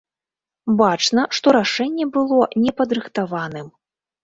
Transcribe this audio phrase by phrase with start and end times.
[0.79, 3.73] Бачна, што рашэнне было непадрыхтаваным.